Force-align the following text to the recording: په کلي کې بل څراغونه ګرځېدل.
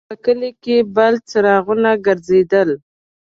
په 0.09 0.15
کلي 0.25 0.51
کې 0.63 0.75
بل 0.95 1.13
څراغونه 1.29 1.91
ګرځېدل. 2.05 2.69